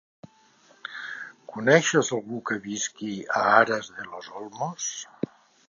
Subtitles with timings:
[1.51, 3.13] Coneixes algú que visqui
[3.43, 4.91] a Aras de los Olmos?